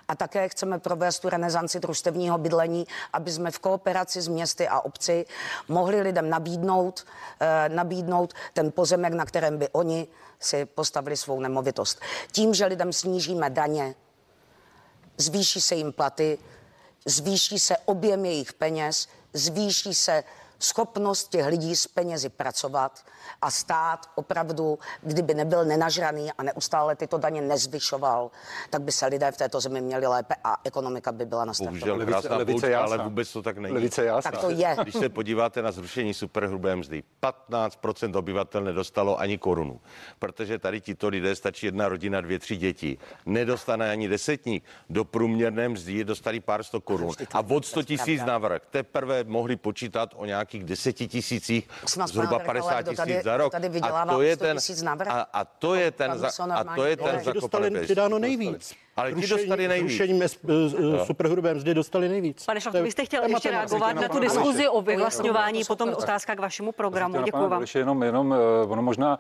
[0.08, 4.80] a také chceme provést tu renesanci družstevního bydlení, aby jsme v kooperaci s městy a
[4.80, 5.26] obci
[5.68, 7.06] mohli lidem nabídnout,
[7.40, 10.08] eh, nabídnout ten pozemek, na kterém by oni
[10.40, 12.00] si postavili svou nemovitost.
[12.32, 13.96] Tím, že lidem snížíme daně,
[15.18, 16.38] zvýší se jim platy,
[17.06, 20.24] zvýší se objem jejich peněz, zvýší se
[20.60, 23.06] schopnost těch lidí s penězi pracovat
[23.42, 28.32] a stát opravdu, kdyby nebyl nenažraný a neustále tyto daně nezvyšoval,
[28.70, 31.80] tak by se lidé v této zemi měli lépe a ekonomika by byla nastavena.
[31.80, 33.76] Bohužel krásná levice, ale vůbec to tak není.
[33.76, 34.32] Levice jasná.
[34.32, 34.76] Tak to je.
[34.84, 39.82] Když se podíváte na zrušení superhrubé mzdy, 15% obyvatel nedostalo ani korunu,
[40.20, 42.98] protože tady tito lidé stačí jedna rodina, dvě, tři děti.
[43.26, 44.64] Nedostane ani desetník.
[44.90, 47.14] Do průměrné mzdy dostali pár sto korun.
[47.34, 51.70] A od 100 tisíc navrh teprve mohli počítat o nějakých deseti tisících,
[52.06, 53.52] zhruba 50 tisíc za rok.
[53.52, 54.58] Tady a to je ten,
[55.08, 58.76] a, a to je ten, za, a to je ten zakopalý dáno nejvíc.
[58.96, 59.92] Ale ti dostali nejvíc.
[59.92, 60.24] Rušením
[61.06, 62.46] superhrubé mzdy dostali nejvíc.
[62.46, 66.40] Pane Šlachtu, vy jste chtěl ještě reagovat na tu diskuzi o vyvlastňování, potom otázka k
[66.40, 67.22] vašemu programu.
[67.22, 67.66] Děkuji vám.
[67.76, 69.20] Jenom, jenom, eh, ono možná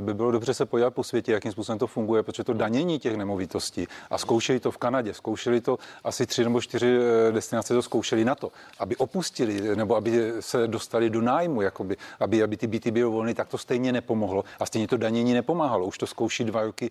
[0.00, 3.16] by bylo dobře se podívat po světě, jakým způsobem to funguje, protože to danění těch
[3.16, 6.98] nemovitostí a zkoušeli to v Kanadě, zkoušeli to asi tři nebo čtyři
[7.30, 12.42] destinace to zkoušeli na to, aby opustili nebo aby se dostali do nájmu, jakoby, aby,
[12.42, 15.86] aby ty byty byly volné, tak to stejně nepomohlo a stejně to danění nepomáhalo.
[15.86, 16.90] Už to zkouší dva roky,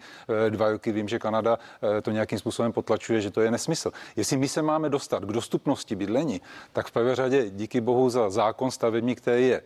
[0.49, 0.91] dva roky.
[0.91, 1.59] Vím, že Kanada
[2.01, 3.91] to nějakým způsobem potlačuje, že to je nesmysl.
[4.15, 6.41] Jestli my se máme dostat k dostupnosti bydlení,
[6.73, 9.61] tak v prvé řadě díky bohu za zákon stavební, který je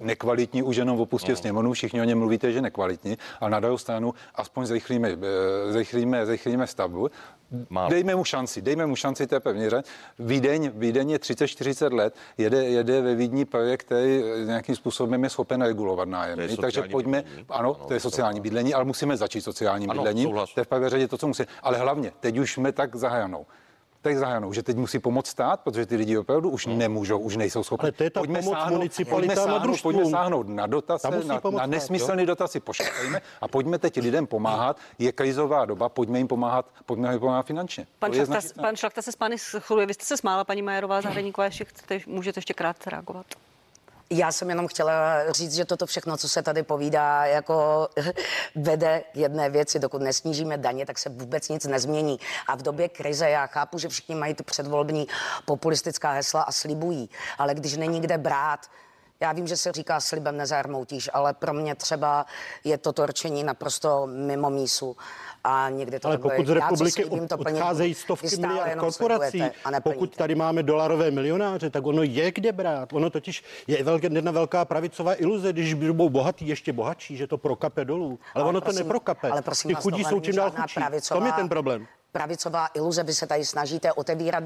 [0.00, 1.36] nekvalitní už jenom v opustě no.
[1.36, 6.26] sněmovnu, všichni o něm mluvíte, že nekvalitní, a na druhou stranu aspoň zrychlíme, eh, zrychlíme,
[6.26, 7.10] zrychlíme stavbu.
[7.70, 7.90] Málo.
[7.90, 9.86] Dejme mu šanci, dejme mu šanci, to je pevně řeč.
[10.18, 15.62] Vídeň, Vídeň je 30-40 let, jede, jede ve Vídni projekt, který nějakým způsobem je schopen
[15.62, 16.38] regulovat nájem.
[16.60, 17.46] Takže pojďme, bydlení.
[17.48, 20.30] ano, ano, to je sociální bydlení, ale musíme začít sociálním bydlením.
[20.30, 21.42] To je v prvé řadě to, co musí.
[21.62, 23.46] Ale hlavně, teď už jsme tak zahajanou
[24.02, 27.62] tak zahájeno, že teď musí pomoct stát, protože ty lidi opravdu už nemůžou, už nejsou
[27.62, 27.82] schopni.
[27.82, 29.94] Ale to je ta pojďme pomoc sáhnout, municipalitám pojďme a sáhnout, družstvům.
[29.94, 34.76] pojďme sáhnout na dotace, na, na nesmyslné dotaci pošlejme a pojďme teď lidem pomáhat.
[34.98, 37.86] Je krizová doba, pojďme jim pomáhat, pojďme jim pomáhat finančně.
[37.98, 39.86] Pan Šlachta, pan Šlachta se s pány schyluje.
[39.86, 43.26] Vy jste se smála, paní Majerová, Zahradníková, ještě chcete, můžete ještě krátce reagovat.
[44.12, 47.88] Já jsem jenom chtěla říct, že toto všechno, co se tady povídá, jako
[48.54, 49.78] vede k jedné věci.
[49.78, 52.20] Dokud nesnížíme daně, tak se vůbec nic nezmění.
[52.46, 55.06] A v době krize já chápu, že všichni mají ty předvolební
[55.44, 58.66] populistická hesla a slibují, ale když není kde brát,
[59.20, 62.26] já vím, že se říká slibem nezarmoutíš, ale pro mě třeba
[62.64, 64.96] je toto rčení naprosto mimo mísu.
[65.44, 70.16] A někdy to Ale pokud z republiky slíbím, to odcházejí stovky miliard korporací, a pokud
[70.16, 72.92] tady máme dolarové milionáře, tak ono je kde brát.
[72.92, 77.38] Ono totiž je velké, jedna velká pravicová iluze, když budou bohatý ještě bohatší, že to
[77.38, 78.18] prokape dolů.
[78.34, 79.30] Ale, ono to prosím- neprokape.
[79.30, 80.80] Ale prosím Ty vás, chudí jsou čím dál chudší.
[80.80, 81.86] Pravicová- tom je ten problém.
[82.12, 84.44] Pravicová iluze, vy se tady snažíte otevírat,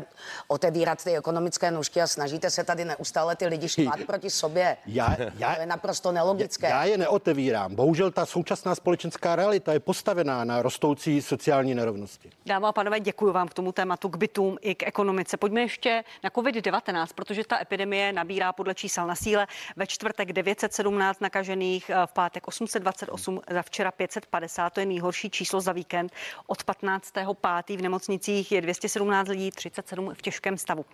[0.48, 4.76] otevírat ty ekonomické nůžky a snažíte se tady neustále ty lidi štvat proti sobě.
[4.86, 6.68] Já, já, To je naprosto nelogické.
[6.68, 7.74] Já je neotevírám.
[7.74, 12.30] Bohužel ta současná společenská realita je postavená na rostoucí sociální nerovnosti.
[12.46, 15.36] Dámy a pánové, děkuji vám k tomu tématu, k bytům i k ekonomice.
[15.36, 19.46] Pojďme ještě na COVID-19, protože ta epidemie nabírá podle čísel na síle.
[19.76, 25.72] Ve čtvrtek 917 nakažených, v pátek 828, za včera 550, to je nejhorší číslo za
[25.72, 26.12] víkend.
[26.46, 27.12] Od 15.
[27.54, 30.84] pátý v nemocnicích je 217 lidí, 37 v těžkém stavu.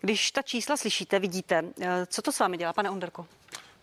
[0.00, 3.26] Když ta čísla slyšíte, vidíte, eh, co to s vámi dělá, pane Onderko?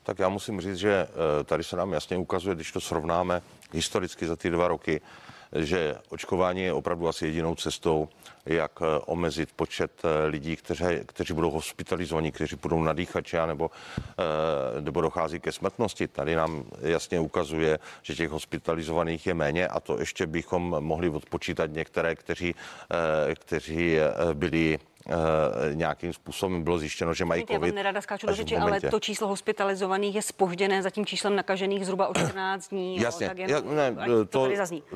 [0.03, 3.41] Tak já musím říct, že eh, tady se nám jasně ukazuje, když to srovnáme
[3.73, 5.01] historicky za ty dva roky,
[5.55, 8.09] že očkování je opravdu asi jedinou cestou,
[8.45, 13.71] jak eh, omezit počet eh, lidí, kteří, kteří budou hospitalizovaní, kteří budou na dýchače, nebo,
[14.19, 16.07] eh, nebo dochází ke smrtnosti.
[16.07, 21.71] Tady nám jasně ukazuje, že těch hospitalizovaných je méně a to ještě bychom mohli odpočítat
[21.71, 22.55] některé, kteří,
[23.35, 23.97] kteří
[24.33, 24.79] byli
[25.73, 27.75] nějakým způsobem bylo zjištěno, že mají Já vám covid.
[27.75, 32.07] nerada skáču do řeči, ale to číslo hospitalizovaných je spožděné za tím číslem nakažených zhruba
[32.07, 32.97] o 14 dní.
[32.97, 34.49] jo, Jasně, tak jen, ja, ne, to, to,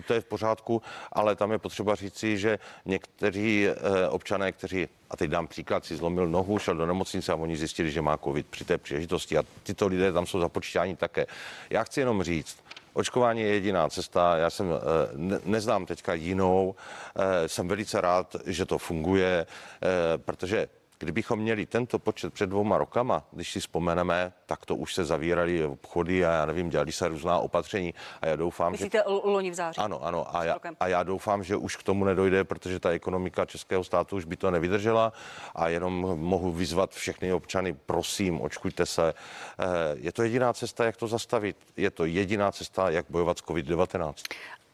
[0.08, 5.18] to je v pořádku, ale tam je potřeba říci, že někteří eh, občané, kteří, a
[5.18, 8.48] teď dám příklad, si zlomil nohu, šel do nemocnice a oni zjistili, že má covid
[8.48, 11.26] při té příležitosti a tyto lidé tam jsou započítáni také.
[11.70, 12.63] Já chci jenom říct,
[12.94, 14.38] Očkování je jediná cesta.
[14.38, 14.78] Já jsem eh,
[15.16, 16.76] ne, neznám teďka jinou.
[17.16, 20.68] Eh, Jsem velice rád, že to funguje, eh, protože
[21.04, 25.66] Kdybychom měli tento počet před dvouma rokama, když si vzpomeneme, tak to už se zavíraly
[25.66, 29.54] obchody a já nevím, dělali se různá opatření a já doufám, že Myslíte loni v
[29.54, 29.78] září?
[29.82, 30.36] ano, ano.
[30.36, 34.16] A já, a já doufám, že už k tomu nedojde, protože ta ekonomika českého státu
[34.16, 35.14] už by to nevydržela.
[35.56, 39.14] A jenom mohu vyzvat všechny občany, prosím, očkujte se.
[39.60, 39.64] Eh,
[39.96, 41.58] Je to jediná cesta, jak to zastavit.
[41.78, 44.14] Je to jediná cesta, jak bojovat s COVID-19.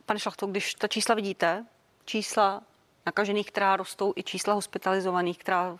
[0.05, 1.65] Pane Šlachto, když ta čísla vidíte,
[2.05, 2.61] čísla
[3.05, 5.77] nakažených, která rostou, i čísla hospitalizovaných, která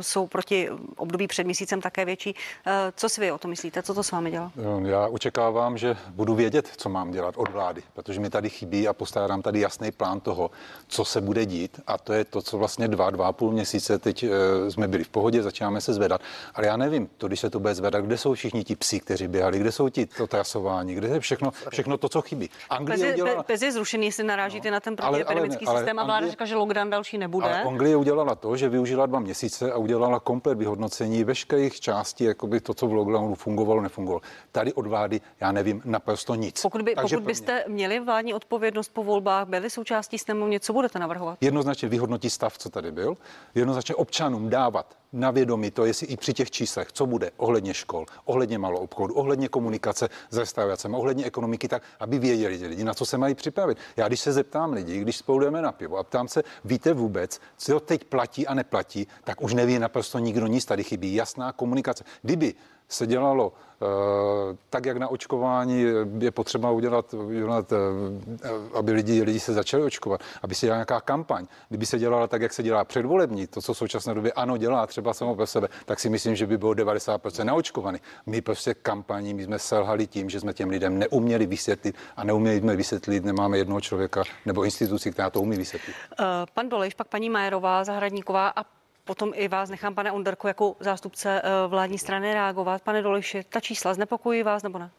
[0.00, 2.34] jsou proti období před měsícem také větší.
[2.66, 3.82] Uh, co si vy o to myslíte?
[3.82, 4.52] Co to s vámi dělá?
[4.84, 8.92] Já očekávám, že budu vědět, co mám dělat od vlády, protože mi tady chybí a
[8.92, 10.50] postárám tady jasný plán toho,
[10.88, 11.80] co se bude dít.
[11.86, 14.28] A to je to, co vlastně dva, dva a půl měsíce teď e,
[14.70, 16.20] jsme byli v pohodě, začínáme se zvedat.
[16.54, 19.28] Ale já nevím, to, když se to bude zvedat, kde jsou všichni ti psi, kteří
[19.28, 22.50] běhali, kde jsou ti to trasování, kde je všechno, všechno to, co chybí.
[22.70, 25.98] Anglie Pez, udělala, Pez je zrušený, jestli narážíte no, na ten protiepidemický ne, ale systém
[25.98, 27.46] a vláda Anglie- říká, že lockdown další nebude.
[27.46, 32.60] ale Anglie udělala to, že využila dva měsíce a udělala komplet vyhodnocení veškerých částí, jakoby
[32.60, 34.20] to, co v lockdownu fungovalo, nefungovalo.
[34.52, 36.62] Tady od vlády, já nevím, naprosto nic.
[36.62, 40.98] Pokud, by, Takže pokud byste měli vládní odpovědnost po volbách, byli součástí sněmovně, co budete
[40.98, 41.38] navrhovat?
[41.40, 43.16] jednoznačně vyhodnotit stav, co tady byl,
[43.54, 48.06] jednoznačně občanům dávat na vědomí to, jestli i při těch číslech, co bude ohledně škol,
[48.24, 52.94] ohledně malou obchodu, ohledně komunikace s restauracemi, ohledně ekonomiky, tak aby věděli ti lidi, na
[52.94, 53.78] co se mají připravit.
[53.96, 57.40] Já když se zeptám lidí, když spolu jdeme na pivo a ptám se, víte vůbec,
[57.56, 62.04] co teď platí a neplatí, tak už neví naprosto nikdo nic, tady chybí jasná komunikace.
[62.22, 62.54] Kdyby
[62.88, 65.84] se dělalo eh, tak, jak na očkování
[66.18, 71.00] je potřeba udělat, udělat eh, aby lidi, lidi se začali očkovat, aby se dělala nějaká
[71.00, 71.46] kampaň.
[71.68, 74.86] Kdyby se dělala tak, jak se dělá předvolební, to, co v současné době ano dělá
[74.86, 77.98] třeba samo pro sebe, tak si myslím, že by bylo 90% naočkovaný.
[78.26, 82.60] My prostě kampaní, my jsme selhali tím, že jsme těm lidem neuměli vysvětlit a neuměli
[82.60, 85.94] jsme vysvětlit, nemáme jednoho člověka nebo instituci, která to umí vysvětlit.
[86.20, 88.77] Uh, pan Dolejš, pak paní Majerová, Zahradníková a
[89.08, 92.82] potom i vás nechám, pane Onderko, jako zástupce uh, vládní strany reagovat.
[92.82, 94.90] Pane Dolejši, ta čísla znepokojí vás nebo ne?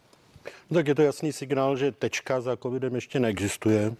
[0.70, 3.94] No tak je to jasný signál, že tečka za covidem ještě neexistuje.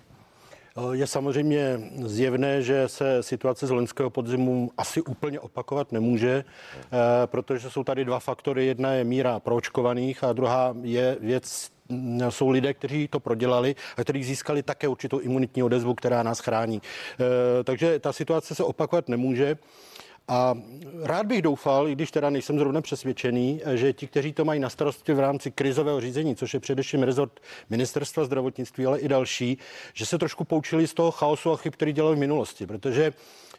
[0.78, 6.88] Eh, Je samozřejmě zjevné, že se situace z loňského podzimu asi úplně opakovat nemůže, eh,
[7.26, 8.66] protože jsou tady dva faktory.
[8.66, 11.72] Jedna je míra proočkovaných a druhá je věc
[12.30, 16.82] jsou lidé, kteří to prodělali a kteří získali také určitou imunitní odezvu, která nás chrání.
[17.62, 19.58] E, takže ta situace se opakovat nemůže.
[20.32, 20.56] A
[21.04, 24.70] rád bych doufal, i když teda nejsem zrovna přesvědčený, že ti, kteří to mají na
[24.70, 29.58] starosti v rámci krizového řízení, což je především rezort ministerstva zdravotnictví, ale i další,
[29.94, 33.14] že se trošku poučili z toho chaosu a chyb, který dělali v minulosti, protože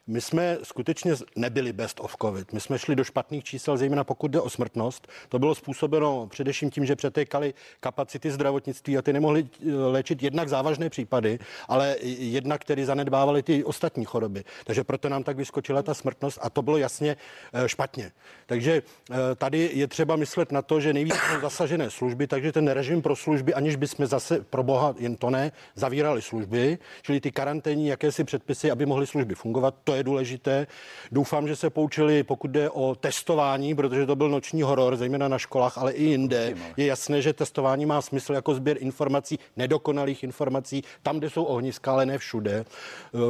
[0.06, 2.52] my jsme skutečně nebyli best of covid.
[2.52, 5.08] My jsme šli do špatných čísel, zejména pokud jde o smrtnost.
[5.28, 10.48] To bylo způsobeno především tím, že přetékaly kapacity zdravotnictví a ty nemohly eh, léčit jednak
[10.48, 14.44] závažné případy, ale jednak který zanedbávaly ty ostatní choroby.
[14.64, 17.16] Takže proto nám tak vyskočila ta smrtnost a to bylo jasně
[17.52, 18.12] eh, špatně.
[18.46, 22.68] Takže eh, tady je třeba myslet na to, že nejvíc jsou zasažené služby, takže ten
[22.68, 27.32] režim pro služby, aniž bychom zase pro boha jen to ne, zavírali služby, čili ty
[27.32, 30.66] karanténní jakési předpisy, aby mohly služby fungovat, to je důležité.
[31.12, 35.38] Doufám, že se poučili, pokud jde o testování, protože to byl noční horor, zejména na
[35.38, 36.55] školách, ale i jinde.
[36.76, 41.92] Je jasné, že testování má smysl jako sběr informací, nedokonalých informací, tam, kde jsou ohniska,
[41.92, 42.53] ale ne všude.
[42.53, 42.64] E,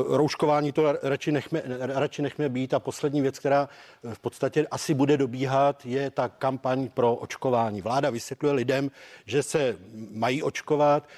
[0.08, 2.74] rouškování to radši nechme, radši nechme být.
[2.74, 3.68] A poslední věc, která
[4.12, 7.80] v podstatě asi bude dobíhat, je ta kampaň pro očkování.
[7.82, 8.90] Vláda vysvětluje lidem,
[9.26, 9.76] že se
[10.10, 11.08] mají očkovat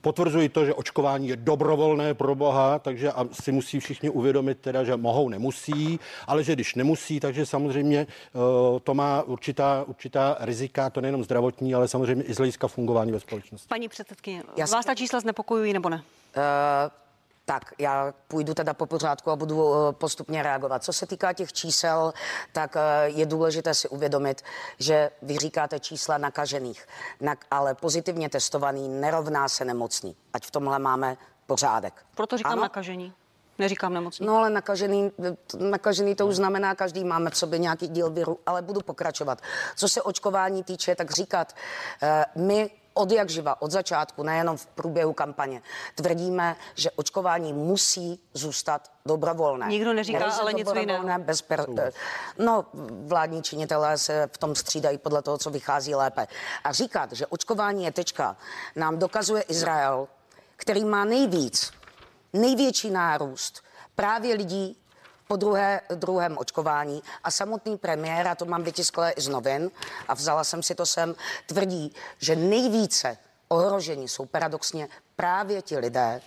[0.00, 4.96] potvrzuji to, že očkování je dobrovolné pro Boha, takže si musí všichni uvědomit teda, že
[4.96, 11.00] mohou, nemusí, ale že když nemusí, takže samozřejmě uh, to má určitá, určitá rizika, to
[11.00, 13.68] nejenom zdravotní, ale samozřejmě i z hlediska fungování ve společnosti.
[13.68, 16.02] Paní předsedkyně, vás ta čísla znepokojují nebo ne?
[16.36, 16.42] Uh,
[17.44, 20.84] tak, já půjdu teda po pořádku a budu eh, postupně reagovat.
[20.84, 22.12] Co se týká těch čísel,
[22.52, 24.42] tak eh, je důležité si uvědomit,
[24.78, 26.88] že vy říkáte čísla nakažených,
[27.50, 30.16] ale pozitivně testovaný nerovná se nemocný.
[30.32, 31.94] Ať v tomhle máme pořádek.
[32.14, 32.62] Proto říkám ano?
[32.62, 33.12] nakažení.
[33.58, 34.26] Neříkám nemocný.
[34.26, 35.10] No ale nakažený,
[35.58, 39.42] nakažený to už znamená, každý máme v sobě nějaký díl viru, ale budu pokračovat.
[39.76, 41.54] Co se očkování týče, tak říkat,
[42.02, 45.62] eh, my od jak živa, od začátku, nejenom v průběhu kampaně,
[45.94, 49.66] tvrdíme, že očkování musí zůstat dobrovolné.
[49.66, 51.18] Nikdo neříká, ale něco jiného.
[51.18, 51.66] Bez per...
[52.38, 52.66] No,
[53.06, 56.26] vládní činitelé se v tom střídají podle toho, co vychází lépe.
[56.64, 58.36] A říkat, že očkování je tečka,
[58.76, 60.08] nám dokazuje Izrael,
[60.56, 61.72] který má nejvíc,
[62.32, 63.62] největší nárůst
[63.94, 64.76] právě lidí
[65.34, 69.70] po druhé, druhém očkování a samotný premiér, a to mám vytisklé i z novin
[70.08, 71.14] a vzala jsem si to sem,
[71.46, 73.18] tvrdí, že nejvíce
[73.48, 76.20] ohrožení jsou paradoxně právě ti lidé,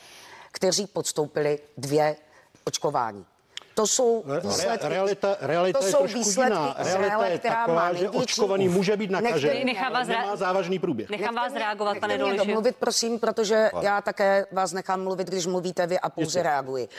[0.52, 2.16] kteří podstoupili dvě
[2.64, 3.26] očkování.
[3.74, 6.76] To jsou výsledky, realita, realita to je jsou trošku jiná.
[6.78, 11.10] Realita je taková, že očkovaný může být nakažený, nechám vás nemá závažný průběh.
[11.10, 12.38] Nechám vás reagovat, pane Doliši.
[12.38, 16.44] domluvit, prosím, protože já také vás nechám mluvit, když mluvíte vy a pouze Jistě.
[16.44, 16.90] reaguji.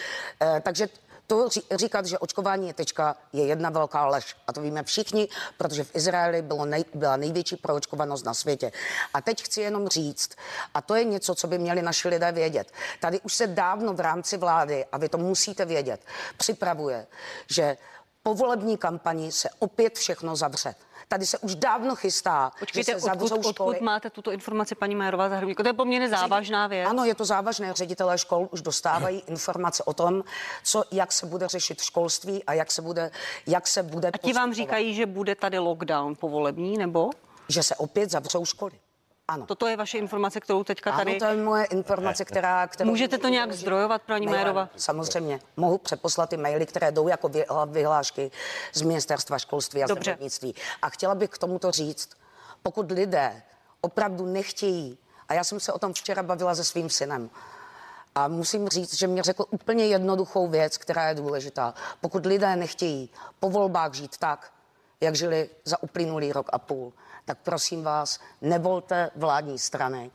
[0.41, 0.89] Eh, takže
[1.29, 4.37] to říkat, že očkování je tečka, je jedna velká lež.
[4.47, 8.73] A to víme všichni, protože v Izraeli bylo nej, byla největší proočkovanost na světě.
[9.15, 10.31] A teď chci jenom říct,
[10.75, 12.73] a to je něco, co by měli naši lidé vědět.
[13.01, 16.01] Tady už se dávno v rámci vlády, a vy to musíte vědět,
[16.37, 17.07] připravuje,
[17.51, 17.77] že
[18.23, 20.75] po volební kampani se opět všechno zavře.
[21.09, 22.53] Tady se už dávno chystá.
[22.59, 23.49] Počkejte, že se odkud, školy.
[23.49, 25.63] odkud máte tuto informaci, paní Majerová Zahrubníko?
[25.63, 26.89] To je poměrně závažná věc.
[26.89, 27.73] Ano, je to závažné.
[27.75, 30.25] Ředitelé škol už dostávají informace o tom,
[30.65, 33.11] co, jak se bude řešit v školství a jak se bude,
[33.47, 34.09] jak se bude.
[34.09, 37.11] A ti vám říkají, že bude tady lockdown povolební, nebo?
[37.49, 38.73] Že se opět zavřou školy.
[39.29, 39.47] Ano.
[39.47, 41.11] Toto je vaše informace, kterou teďka tady...
[41.11, 42.67] Ano, to je moje informace, která...
[42.67, 44.69] Kterou Můžete to nějak zdrojovat, paní Majerova?
[44.77, 45.41] Samozřejmě.
[45.57, 47.31] Mohu přeposlat ty maily, které jdou jako
[47.67, 48.31] vyhlášky
[48.73, 50.03] z ministerstva školství a Dobře.
[50.03, 50.55] zdravotnictví.
[50.83, 52.11] A chtěla bych k tomuto říct,
[52.63, 53.43] pokud lidé
[53.81, 57.31] opravdu nechtějí, a já jsem se o tom včera bavila se svým synem,
[58.15, 61.75] a musím říct, že mě řekl úplně jednoduchou věc, která je důležitá.
[62.01, 63.11] Pokud lidé nechtějí
[63.41, 64.53] po volbách žít tak,
[65.01, 66.93] jak žili za uplynulý rok a půl,
[67.29, 70.11] tak prosím vás, nevolte vládní strany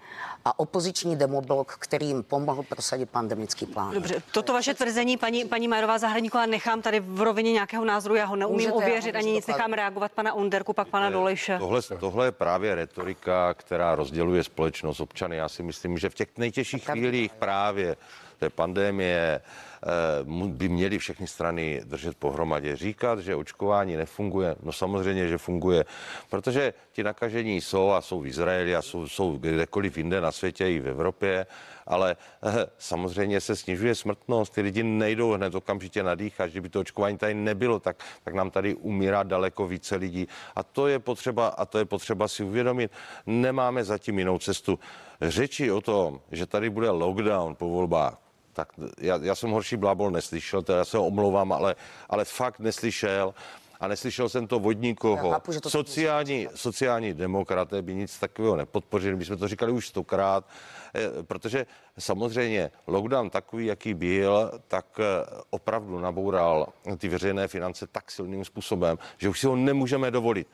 [0.45, 3.93] a opoziční demoblok, který jim pomohl prosadit pandemický plán.
[3.93, 8.25] Dobře, toto vaše tvrzení, paní, paní Majerová Zahradníková, nechám tady v rovině nějakého názoru, já
[8.25, 11.57] ho neumím Můžete, ověřit, ani nic nechám reagovat pana Underku, pak pana Dolejše.
[11.59, 15.35] Tohle, tohle je právě retorika, která rozděluje společnost občany.
[15.35, 17.95] Já si myslím, že v těch nejtěžších chvílích právě
[18.43, 22.75] té pandémie eh, by měly všechny strany držet pohromadě.
[22.75, 25.85] Říkat, že očkování nefunguje, no samozřejmě, že funguje,
[26.29, 30.69] protože ti nakažení jsou a jsou v Izraeli a jsou, jsou kdekoliv jinde na světě
[30.69, 31.45] i v Evropě,
[31.87, 36.79] ale eh, samozřejmě se snižuje smrtnost, ty lidi nejdou hned okamžitě nadýchat, že by to
[36.79, 41.47] očkování tady nebylo, tak, tak nám tady umírá daleko více lidí a to je potřeba
[41.47, 42.91] a to je potřeba si uvědomit.
[43.25, 44.79] Nemáme zatím jinou cestu.
[45.21, 48.17] Řeči o tom, že tady bude lockdown po volbách,
[48.53, 48.67] tak
[48.99, 51.75] já, já jsem horší blábol neslyšel, teda se omlouvám, ale,
[52.09, 53.33] ale fakt neslyšel.
[53.79, 55.27] a neslyšel jsem to od nikoho.
[55.27, 59.87] Já chápu, to sociální, sociální demokraté by nic takového nepodpořili, my jsme to říkali už
[59.87, 60.47] stokrát,
[60.95, 61.65] eh, protože
[61.99, 65.03] samozřejmě lockdown takový, jaký byl, tak eh,
[65.49, 66.67] opravdu naboural
[66.97, 70.47] ty veřejné finance tak silným způsobem, že už si ho nemůžeme dovolit.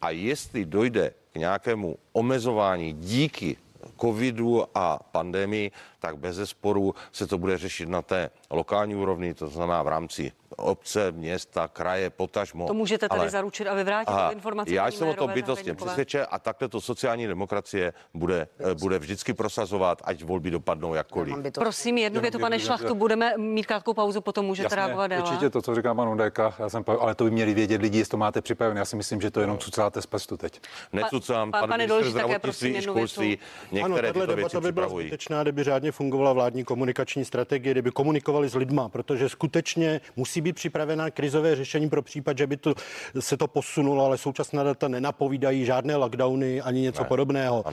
[0.00, 3.56] A jestli dojde k nějakému omezování díky
[4.00, 9.48] covidu a pandemii, tak bez zesporu se to bude řešit na té lokální úrovni, to
[9.48, 12.66] znamená v rámci obce, města, kraje, potažmo.
[12.66, 14.74] To můžete tady ale, zaručit a vyvrátit aha, informace.
[14.74, 19.34] Já jsem o to bytostně přesvědčen a takhle to sociální demokracie bude, eh, bude vždycky
[19.34, 21.36] prosazovat, ať volby dopadnou jakkoliv.
[21.54, 25.22] Prosím, jednu větu, pane Šlachtu, budeme mít krátkou pauzu, potom můžete Jasně, reagovat dál.
[25.22, 28.10] Určitě to, co říká pan Udeka, já jsem, ale to by měli vědět lidi, jestli
[28.10, 28.80] to máte připravené.
[28.80, 30.60] Já si myslím, že to jenom cucáte z prstu teď.
[30.92, 33.38] Necucám, pan, pan, pan ministr zdravotnictví i školství,
[33.72, 38.43] některé ano, tyto věci by byla skutečná, kdyby řádně fungovala vládní komunikační strategie, kdyby komunikovali
[38.48, 42.74] s lidma, protože skutečně musí být připravená krizové řešení pro případ, že by to,
[43.20, 47.08] se to posunulo, ale současná data nenapovídají žádné lockdowny ani něco ne.
[47.08, 47.64] podobného.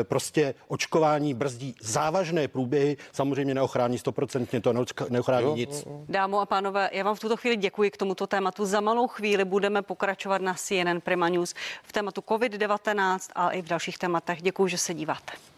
[0.00, 4.72] E, prostě očkování brzdí závažné průběhy, samozřejmě neochrání stoprocentně, to
[5.08, 5.56] neochrání jo.
[5.56, 5.84] nic.
[6.08, 8.66] Dámo a pánové, já vám v tuto chvíli děkuji k tomuto tématu.
[8.66, 13.68] Za malou chvíli budeme pokračovat na CNN Prima News v tématu COVID-19 a i v
[13.68, 14.42] dalších tématech.
[14.42, 15.53] Děkuji, že se díváte.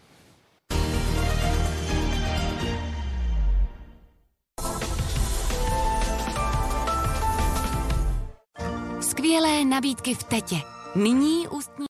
[9.27, 10.57] Skvělé nabídky v Tetě.
[10.95, 11.85] Nyní ústní